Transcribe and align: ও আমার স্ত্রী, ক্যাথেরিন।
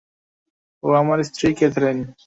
ও 0.83 0.87
আমার 0.93 1.19
স্ত্রী, 1.23 1.47
ক্যাথেরিন। 1.53 1.99